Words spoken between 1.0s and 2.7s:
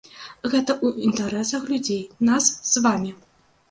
інтарэсах людзей, нас